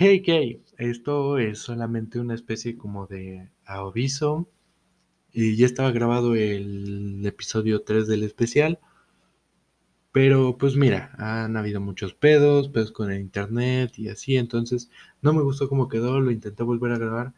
Hey, 0.00 0.22
hey, 0.24 0.62
esto 0.76 1.38
es 1.38 1.58
solamente 1.58 2.20
una 2.20 2.34
especie 2.36 2.78
como 2.78 3.08
de 3.08 3.50
aviso. 3.64 4.48
Y 5.32 5.56
ya 5.56 5.66
estaba 5.66 5.90
grabado 5.90 6.36
el 6.36 7.26
episodio 7.26 7.82
3 7.82 8.06
del 8.06 8.22
especial. 8.22 8.78
Pero 10.12 10.56
pues 10.56 10.76
mira, 10.76 11.10
han 11.18 11.56
habido 11.56 11.80
muchos 11.80 12.14
pedos, 12.14 12.68
pedos 12.68 12.92
con 12.92 13.10
el 13.10 13.20
internet 13.20 13.98
y 13.98 14.08
así. 14.08 14.36
Entonces 14.36 14.88
no 15.20 15.32
me 15.32 15.42
gustó 15.42 15.68
cómo 15.68 15.88
quedó, 15.88 16.20
lo 16.20 16.30
intenté 16.30 16.62
volver 16.62 16.92
a 16.92 16.98
grabar. 16.98 17.34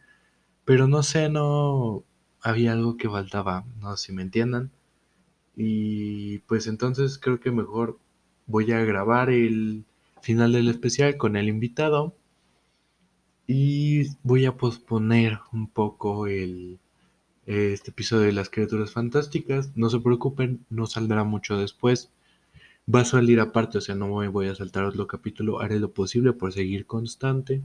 Pero 0.65 0.87
no 0.87 1.03
sé, 1.03 1.29
no 1.29 2.03
había 2.41 2.73
algo 2.73 2.97
que 2.97 3.09
faltaba, 3.09 3.65
no 3.81 3.97
sé 3.97 4.07
si 4.07 4.13
me 4.13 4.23
entiendan. 4.23 4.71
Y 5.55 6.39
pues 6.39 6.67
entonces 6.67 7.19
creo 7.19 7.39
que 7.39 7.51
mejor 7.51 7.99
voy 8.47 8.71
a 8.71 8.85
grabar 8.85 9.31
el 9.31 9.85
final 10.21 10.53
del 10.53 10.69
especial 10.69 11.17
con 11.17 11.35
el 11.37 11.49
invitado 11.49 12.15
y 13.53 14.07
voy 14.23 14.45
a 14.45 14.55
posponer 14.55 15.39
un 15.51 15.67
poco 15.67 16.25
el, 16.27 16.79
este 17.45 17.91
episodio 17.91 18.27
de 18.27 18.31
las 18.31 18.49
criaturas 18.49 18.93
fantásticas. 18.93 19.75
No 19.75 19.89
se 19.89 19.99
preocupen, 19.99 20.65
no 20.69 20.87
saldrá 20.87 21.25
mucho 21.25 21.57
después. 21.57 22.13
Va 22.93 23.01
a 23.01 23.05
salir 23.05 23.41
aparte, 23.41 23.77
o 23.79 23.81
sea, 23.81 23.93
no 23.95 24.07
me 24.15 24.29
voy 24.29 24.47
a 24.47 24.55
saltar 24.55 24.85
otro 24.85 25.05
capítulo. 25.05 25.59
Haré 25.59 25.81
lo 25.81 25.91
posible 25.91 26.31
por 26.31 26.53
seguir 26.53 26.85
constante. 26.85 27.61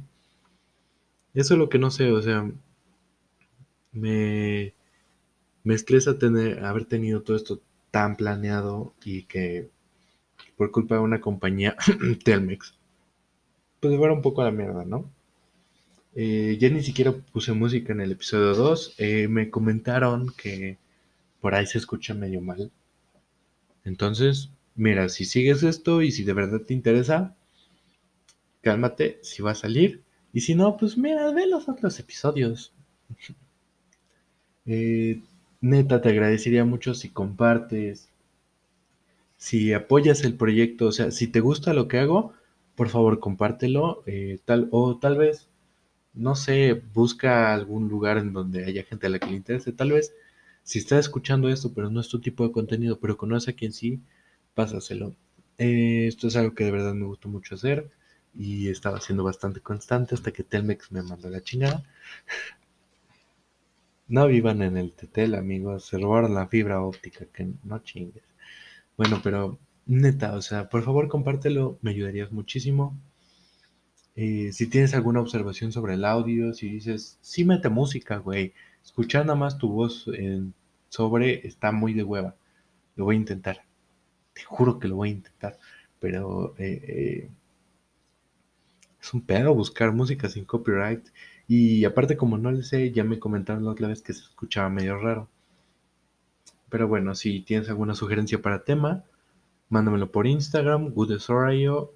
Eso 1.34 1.54
es 1.54 1.58
lo 1.58 1.68
que 1.68 1.78
no 1.78 1.92
sé, 1.92 2.10
o 2.10 2.20
sea, 2.20 2.50
me, 3.92 4.74
me 5.62 5.74
estresa 5.74 6.18
tener, 6.18 6.64
haber 6.64 6.86
tenido 6.86 7.22
todo 7.22 7.36
esto 7.36 7.62
tan 7.92 8.16
planeado 8.16 8.94
y 9.04 9.22
que 9.24 9.70
por 10.56 10.72
culpa 10.72 10.96
de 10.96 11.02
una 11.02 11.20
compañía, 11.20 11.76
Telmex, 12.24 12.74
pues 13.78 13.96
fuera 13.96 14.14
un 14.14 14.22
poco 14.22 14.42
a 14.42 14.46
la 14.46 14.50
mierda, 14.50 14.84
¿no? 14.84 15.15
Eh, 16.18 16.56
ya 16.58 16.70
ni 16.70 16.82
siquiera 16.82 17.12
puse 17.12 17.52
música 17.52 17.92
en 17.92 18.00
el 18.00 18.12
episodio 18.12 18.54
2. 18.54 18.94
Eh, 18.96 19.28
me 19.28 19.50
comentaron 19.50 20.32
que 20.34 20.78
por 21.42 21.54
ahí 21.54 21.66
se 21.66 21.76
escucha 21.76 22.14
medio 22.14 22.40
mal. 22.40 22.72
Entonces, 23.84 24.50
mira, 24.74 25.10
si 25.10 25.26
sigues 25.26 25.62
esto 25.62 26.00
y 26.00 26.10
si 26.10 26.24
de 26.24 26.32
verdad 26.32 26.62
te 26.62 26.72
interesa, 26.72 27.36
cálmate, 28.62 29.18
si 29.22 29.42
va 29.42 29.50
a 29.50 29.54
salir. 29.54 30.02
Y 30.32 30.40
si 30.40 30.54
no, 30.54 30.78
pues 30.78 30.96
mira, 30.96 31.30
ve 31.32 31.46
los 31.46 31.68
otros 31.68 31.98
episodios. 32.00 32.72
Eh, 34.68 35.20
neta, 35.60 36.02
te 36.02 36.08
agradecería 36.08 36.64
mucho 36.64 36.92
si 36.92 37.08
compartes, 37.10 38.08
si 39.36 39.72
apoyas 39.72 40.24
el 40.24 40.34
proyecto, 40.34 40.86
o 40.86 40.92
sea, 40.92 41.12
si 41.12 41.28
te 41.28 41.38
gusta 41.38 41.72
lo 41.72 41.86
que 41.86 42.00
hago, 42.00 42.32
por 42.74 42.88
favor 42.88 43.20
compártelo, 43.20 44.02
tal, 44.44 44.66
o 44.72 44.98
tal 44.98 45.18
vez 45.18 45.48
no 46.16 46.34
sé, 46.34 46.74
busca 46.94 47.54
algún 47.54 47.88
lugar 47.88 48.18
en 48.18 48.32
donde 48.32 48.64
haya 48.64 48.84
gente 48.84 49.06
a 49.06 49.10
la 49.10 49.18
que 49.18 49.26
le 49.28 49.36
interese. 49.36 49.72
Tal 49.72 49.92
vez, 49.92 50.12
si 50.62 50.78
estás 50.78 51.00
escuchando 51.00 51.48
esto, 51.48 51.72
pero 51.74 51.90
no 51.90 52.00
es 52.00 52.08
tu 52.08 52.20
tipo 52.20 52.44
de 52.46 52.52
contenido, 52.52 52.98
pero 53.00 53.16
conoce 53.16 53.50
a 53.52 53.54
quien 53.54 53.72
sí, 53.72 54.00
pásaselo. 54.54 55.14
Eh, 55.58 56.06
esto 56.08 56.28
es 56.28 56.36
algo 56.36 56.54
que 56.54 56.64
de 56.64 56.70
verdad 56.72 56.94
me 56.94 57.06
gustó 57.06 57.28
mucho 57.28 57.54
hacer 57.54 57.90
y 58.34 58.68
estaba 58.68 59.00
siendo 59.00 59.24
bastante 59.24 59.60
constante 59.60 60.14
hasta 60.14 60.32
que 60.32 60.42
Telmex 60.44 60.92
me 60.92 61.02
mandó 61.02 61.30
la 61.30 61.42
chingada. 61.42 61.84
No 64.08 64.26
vivan 64.26 64.62
en 64.62 64.76
el 64.76 64.94
Tetel, 64.94 65.36
amigos. 65.36 65.84
Se 65.84 65.96
robaron 65.98 66.34
la 66.34 66.48
fibra 66.48 66.80
óptica, 66.82 67.24
que 67.26 67.48
no 67.62 67.78
chingues. 67.84 68.24
Bueno, 68.96 69.20
pero 69.24 69.58
neta, 69.86 70.34
o 70.36 70.42
sea, 70.42 70.68
por 70.70 70.82
favor 70.84 71.08
compártelo, 71.08 71.78
me 71.82 71.90
ayudarías 71.92 72.32
muchísimo. 72.32 72.96
Eh, 74.16 74.50
si 74.52 74.66
tienes 74.68 74.94
alguna 74.94 75.20
observación 75.20 75.72
sobre 75.72 75.94
el 75.94 76.04
audio, 76.04 76.52
si 76.54 76.70
dices, 76.70 77.18
sí 77.20 77.44
mete 77.44 77.68
música, 77.68 78.16
güey, 78.16 78.54
escuchar 78.82 79.26
nada 79.26 79.38
más 79.38 79.58
tu 79.58 79.68
voz 79.68 80.08
sobre 80.88 81.46
está 81.46 81.72
muy 81.72 81.92
de 81.92 82.02
hueva. 82.02 82.34
Lo 82.96 83.04
voy 83.04 83.16
a 83.16 83.18
intentar. 83.18 83.64
Te 84.32 84.42
juro 84.42 84.78
que 84.78 84.88
lo 84.88 84.96
voy 84.96 85.10
a 85.10 85.12
intentar. 85.12 85.58
Pero 86.00 86.54
eh, 86.58 86.82
eh, 86.88 87.30
es 89.00 89.14
un 89.14 89.20
pedo 89.22 89.54
buscar 89.54 89.92
música 89.92 90.28
sin 90.28 90.44
copyright. 90.44 91.06
Y 91.48 91.84
aparte, 91.84 92.16
como 92.16 92.38
no 92.38 92.50
le 92.50 92.62
sé, 92.62 92.92
ya 92.92 93.04
me 93.04 93.18
comentaron 93.18 93.64
la 93.64 93.72
otra 93.72 93.88
vez 93.88 94.02
que 94.02 94.12
se 94.12 94.22
escuchaba 94.22 94.68
medio 94.70 94.98
raro. 94.98 95.28
Pero 96.68 96.88
bueno, 96.88 97.14
si 97.14 97.40
tienes 97.40 97.68
alguna 97.68 97.94
sugerencia 97.94 98.42
para 98.42 98.64
tema, 98.64 99.04
mándamelo 99.68 100.10
por 100.10 100.26
Instagram, 100.26 100.90
Goodesorayo 100.90 101.92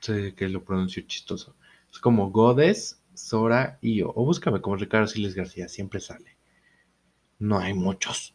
sé 0.00 0.34
que 0.34 0.48
lo 0.48 0.64
pronuncio 0.64 1.02
chistoso. 1.06 1.54
Es 1.90 1.98
como 1.98 2.30
Godes, 2.30 3.00
Sora 3.14 3.78
y 3.80 3.96
yo. 3.96 4.12
O 4.14 4.24
búscame 4.24 4.60
como 4.60 4.76
Ricardo 4.76 5.06
Siles 5.06 5.34
García, 5.34 5.68
siempre 5.68 6.00
sale. 6.00 6.36
No 7.38 7.58
hay 7.58 7.74
muchos. 7.74 8.34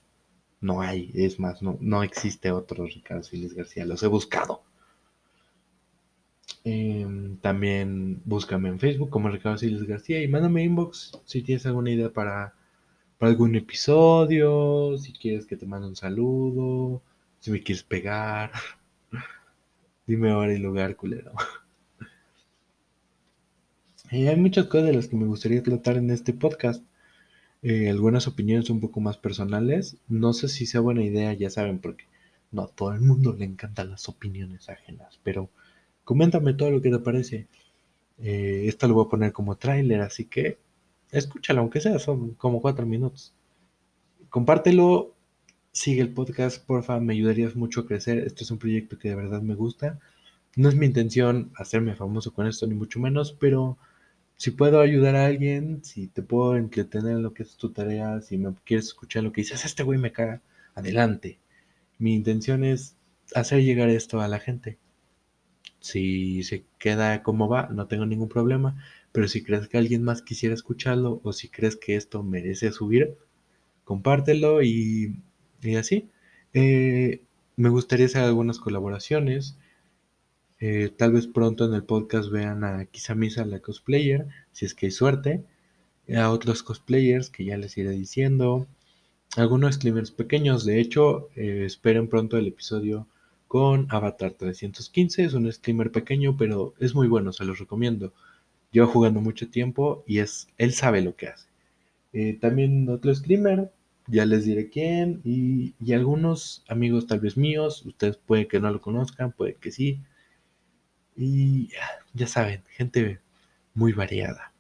No 0.62 0.82
hay, 0.82 1.12
es 1.14 1.40
más, 1.40 1.62
no, 1.62 1.78
no 1.82 2.04
existe 2.04 2.52
otro 2.52 2.86
Ricardo 2.86 3.24
Siles 3.24 3.54
García. 3.54 3.86
Los 3.86 4.04
he 4.04 4.08
buscado. 4.08 4.64
Em, 6.64 7.38
también 7.38 8.22
búscame 8.26 8.70
en 8.70 8.80
Facebook 8.80 9.10
como 9.12 9.30
Ricardo 9.30 9.58
Siles 9.60 9.84
García 9.84 10.22
y 10.22 10.28
mándame 10.28 10.64
inbox 10.64 11.12
si 11.24 11.44
tienes 11.44 11.66
alguna 11.68 11.92
idea 11.92 12.12
para, 12.12 12.56
para 13.20 13.32
algún 13.32 13.56
episodio, 13.56 14.98
si 14.98 15.14
quieres 15.14 15.46
que 15.46 15.58
te 15.58 15.68
mande 15.68 15.88
un 15.88 15.96
saludo, 15.96 17.04
si 17.40 17.52
me 17.52 17.62
quieres 17.62 17.84
pegar. 17.84 18.52
Dime 20.08 20.30
ahora 20.32 20.54
el 20.54 20.62
lugar, 20.62 20.96
culero. 20.96 21.32
Eh, 24.12 24.30
hay 24.30 24.36
muchas 24.36 24.68
cosas 24.68 24.86
de 24.86 24.94
las 24.94 25.08
que 25.08 25.16
me 25.16 25.26
gustaría 25.26 25.64
tratar 25.64 25.98
en 25.98 26.12
este 26.12 26.32
podcast. 26.32 26.84
Eh, 27.64 27.90
algunas 27.90 28.28
opiniones 28.28 28.70
un 28.70 28.80
poco 28.80 29.02
más 29.02 29.18
personales. 29.18 29.98
No 30.08 30.32
sé 30.34 30.48
si 30.48 30.68
sea 30.68 30.80
buena 30.80 31.04
idea, 31.04 31.34
ya 31.34 31.50
saben, 31.50 31.80
porque 31.80 32.06
no 32.52 32.62
a 32.64 32.68
todo 32.68 32.94
el 32.94 33.02
mundo 33.02 33.34
le 33.34 33.46
encantan 33.46 33.90
las 33.90 34.08
opiniones 34.08 34.70
ajenas. 34.70 35.20
Pero 35.24 35.50
coméntame 36.04 36.54
todo 36.54 36.70
lo 36.70 36.82
que 36.82 36.92
te 36.92 37.00
parece. 37.00 37.48
Eh, 38.20 38.66
esto 38.68 38.88
lo 38.88 38.94
voy 38.94 39.06
a 39.08 39.10
poner 39.10 39.34
como 39.34 39.58
tráiler, 39.58 40.02
así 40.02 40.26
que 40.26 40.60
escúchalo, 41.12 41.62
aunque 41.62 41.82
sea, 41.82 41.98
son 41.98 42.36
como 42.36 42.62
cuatro 42.62 42.86
minutos. 42.86 43.34
Compártelo 44.30 45.15
sigue 45.76 46.02
el 46.02 46.14
podcast, 46.14 46.66
porfa, 46.66 47.02
me 47.02 47.14
ayudarías 47.14 47.56
mucho 47.58 47.82
a 47.82 47.86
crecer. 47.86 48.20
Este 48.20 48.44
es 48.44 48.52
un 48.52 48.60
proyecto 48.60 48.98
que 48.98 49.10
de 49.10 49.16
verdad 49.16 49.42
me 49.42 49.56
gusta. 49.56 50.00
No 50.56 50.70
es 50.70 50.76
mi 50.76 50.86
intención 50.86 51.52
hacerme 51.58 51.96
famoso 51.96 52.34
con 52.34 52.48
esto, 52.48 52.66
ni 52.66 52.76
mucho 52.76 53.00
menos, 53.00 53.34
pero 53.34 53.78
si 54.38 54.52
puedo 54.52 54.80
ayudar 54.80 55.18
a 55.18 55.26
alguien, 55.26 55.84
si 55.84 56.08
te 56.08 56.24
puedo 56.24 56.56
entretener 56.56 57.12
en 57.18 57.24
lo 57.24 57.34
que 57.34 57.44
es 57.44 57.58
tu 57.58 57.72
tarea, 57.72 58.22
si 58.22 58.38
me 58.38 58.54
quieres 58.64 58.88
escuchar 58.88 59.24
lo 59.24 59.34
que 59.34 59.42
dices, 59.42 59.66
este 59.66 59.84
güey 59.84 60.00
me 60.00 60.14
caga, 60.14 60.42
adelante. 60.76 61.40
Mi 62.00 62.16
intención 62.16 62.64
es 62.64 62.96
hacer 63.36 63.62
llegar 63.62 63.90
esto 63.90 64.22
a 64.22 64.30
la 64.30 64.40
gente. 64.40 64.78
Si 65.82 66.44
se 66.44 66.64
queda 66.80 67.22
como 67.22 67.50
va, 67.50 67.68
no 67.68 67.88
tengo 67.88 68.06
ningún 68.06 68.30
problema, 68.30 68.82
pero 69.12 69.28
si 69.28 69.44
crees 69.44 69.68
que 69.68 69.78
alguien 69.78 70.04
más 70.04 70.22
quisiera 70.22 70.56
escucharlo 70.56 71.20
o 71.24 71.34
si 71.34 71.50
crees 71.50 71.76
que 71.76 71.98
esto 71.98 72.24
merece 72.24 72.72
subir, 72.72 73.18
compártelo 73.84 74.64
y 74.64 75.18
y 75.66 75.76
así. 75.76 76.10
Eh, 76.54 77.22
me 77.58 77.70
gustaría 77.70 78.06
hacer 78.06 78.24
algunas 78.24 78.60
colaboraciones. 78.60 79.58
Eh, 80.60 80.90
tal 80.96 81.12
vez 81.14 81.28
pronto 81.28 81.66
en 81.66 81.74
el 81.74 81.84
podcast 81.84 82.30
vean 82.30 82.64
a 82.64 82.88
Misa 83.16 83.46
la 83.46 83.60
cosplayer, 83.60 84.28
si 84.52 84.66
es 84.66 84.74
que 84.74 84.88
hay 84.88 84.92
suerte. 84.92 85.44
A 86.16 86.30
otros 86.32 86.64
cosplayers 86.64 87.30
que 87.30 87.46
ya 87.46 87.58
les 87.58 87.78
iré 87.78 87.90
diciendo. 87.92 88.68
Algunos 89.36 89.76
streamers 89.76 90.12
pequeños. 90.12 90.66
De 90.66 90.80
hecho, 90.80 91.30
eh, 91.36 91.64
esperen 91.66 92.08
pronto 92.08 92.38
el 92.38 92.48
episodio 92.48 93.08
con 93.48 93.88
Avatar 93.90 94.34
315. 94.34 95.26
Es 95.26 95.34
un 95.34 95.52
streamer 95.52 95.92
pequeño, 95.92 96.38
pero 96.38 96.74
es 96.80 96.96
muy 96.96 97.08
bueno, 97.08 97.34
se 97.34 97.46
los 97.46 97.60
recomiendo. 97.60 98.14
Lleva 98.72 98.88
jugando 98.88 99.22
mucho 99.22 99.50
tiempo 99.50 100.04
y 100.08 100.20
es, 100.20 100.48
él 100.58 100.74
sabe 100.74 101.02
lo 101.02 101.16
que 101.16 101.28
hace. 101.28 101.48
también 102.40 102.88
otro 102.90 103.14
streamer 103.14 103.72
ya 104.08 104.26
les 104.26 104.46
diré 104.46 104.70
quién 104.70 105.22
y, 105.24 105.74
algunos 105.94 106.64
amigos 106.68 107.08
tal 107.08 107.20
vez 107.20 107.38
míos, 107.38 107.86
ustedes 107.86 108.18
puede 108.18 108.48
que 108.48 108.60
no 108.60 108.72
lo 108.72 108.82
conozcan, 108.82 109.32
puede 109.32 109.56
que 109.56 109.72
sí. 109.72 110.02
Y 111.16 111.70
ya 112.14 112.28
saben, 112.28 112.64
gente 112.70 113.20
muy 113.74 113.94
variada. 113.94 114.54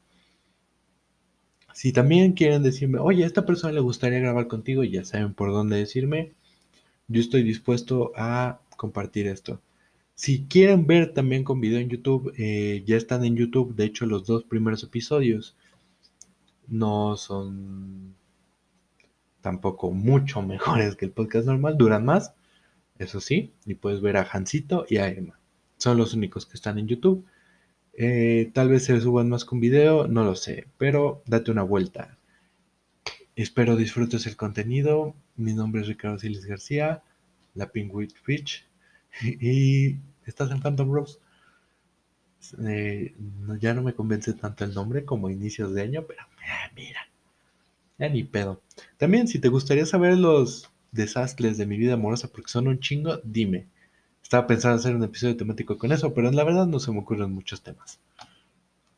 Si 1.73 1.91
también 1.91 2.33
quieren 2.33 2.63
decirme, 2.63 2.99
oye, 2.99 3.23
a 3.23 3.27
esta 3.27 3.45
persona 3.45 3.73
le 3.73 3.81
gustaría 3.81 4.19
grabar 4.19 4.47
contigo, 4.47 4.83
ya 4.83 5.03
saben 5.03 5.33
por 5.33 5.51
dónde 5.51 5.77
decirme. 5.77 6.33
Yo 7.07 7.21
estoy 7.21 7.43
dispuesto 7.43 8.11
a 8.15 8.61
compartir 8.77 9.27
esto. 9.27 9.61
Si 10.15 10.45
quieren 10.45 10.87
ver 10.87 11.13
también 11.13 11.43
con 11.43 11.59
video 11.59 11.79
en 11.79 11.89
YouTube, 11.89 12.33
eh, 12.37 12.83
ya 12.85 12.95
están 12.97 13.25
en 13.25 13.35
YouTube. 13.35 13.75
De 13.75 13.85
hecho, 13.85 14.05
los 14.05 14.25
dos 14.25 14.45
primeros 14.45 14.83
episodios 14.83 15.57
no 16.67 17.17
son 17.17 18.15
tampoco 19.45 19.91
mucho 19.91 20.41
mejores 20.53 20.95
que 20.95 21.05
el 21.05 21.11
podcast 21.11 21.45
normal, 21.45 21.77
duran 21.77 22.03
más, 22.03 22.33
eso 22.97 23.21
sí, 23.21 23.53
y 23.67 23.75
puedes 23.75 24.01
ver 24.01 24.17
a 24.17 24.23
Hansito 24.23 24.87
y 24.89 24.97
a 24.97 25.07
Emma. 25.07 25.39
Son 25.77 25.97
los 25.97 26.15
únicos 26.15 26.47
que 26.47 26.55
están 26.55 26.79
en 26.79 26.87
YouTube. 26.87 27.23
Eh, 27.93 28.49
tal 28.55 28.69
vez 28.69 28.85
se 28.85 28.99
suban 28.99 29.29
más 29.29 29.45
con 29.45 29.59
video, 29.59 30.07
no 30.07 30.23
lo 30.23 30.35
sé, 30.35 30.65
pero 30.79 31.21
date 31.27 31.51
una 31.51 31.61
vuelta. 31.61 32.17
Espero 33.35 33.75
disfrutes 33.75 34.25
el 34.25 34.35
contenido. 34.35 35.13
Mi 35.35 35.53
nombre 35.53 35.81
es 35.81 35.87
Ricardo 35.87 36.17
Siles 36.17 36.45
García, 36.47 37.03
la 37.53 37.69
Penguin 37.71 38.09
Fish, 38.09 38.65
y 39.21 39.97
estás 40.25 40.49
en 40.49 40.59
Phantom 40.59 40.91
Rose. 40.91 41.19
Eh, 42.67 43.13
ya 43.59 43.75
no 43.75 43.83
me 43.83 43.93
convence 43.93 44.33
tanto 44.33 44.63
el 44.63 44.73
nombre 44.73 45.05
como 45.05 45.29
inicios 45.29 45.71
de 45.75 45.83
año, 45.83 46.03
pero 46.07 46.21
ah, 46.23 46.71
mira, 46.75 47.01
ya 47.97 48.09
ni 48.09 48.23
pedo. 48.23 48.61
También, 48.97 49.27
si 49.27 49.39
te 49.39 49.49
gustaría 49.49 49.85
saber 49.85 50.17
los 50.17 50.69
desastres 50.91 51.57
de 51.57 51.65
mi 51.65 51.77
vida 51.77 51.93
amorosa, 51.93 52.29
porque 52.31 52.49
son 52.49 52.67
un 52.67 52.79
chingo, 52.79 53.19
dime. 53.23 53.67
Estaba 54.23 54.47
pensando 54.47 54.77
hacer 54.77 54.95
un 54.95 55.03
episodio 55.03 55.37
temático 55.37 55.77
con 55.77 55.91
eso, 55.91 56.13
pero 56.13 56.31
la 56.31 56.43
verdad 56.43 56.65
no 56.67 56.79
se 56.79 56.91
me 56.91 56.99
ocurren 56.99 57.31
muchos 57.31 57.61
temas. 57.61 57.99